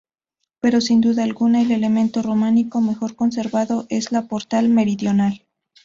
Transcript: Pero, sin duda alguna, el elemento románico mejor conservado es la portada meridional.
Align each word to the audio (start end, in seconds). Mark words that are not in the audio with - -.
Pero, 0.61 0.81
sin 0.81 0.99
duda 0.99 1.23
alguna, 1.23 1.61
el 1.61 1.69
elemento 1.69 2.23
románico 2.23 2.81
mejor 2.81 3.15
conservado 3.15 3.85
es 3.89 4.11
la 4.11 4.27
portada 4.27 4.67
meridional. 4.67 5.45